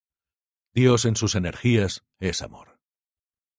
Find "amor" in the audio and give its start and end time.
2.41-2.79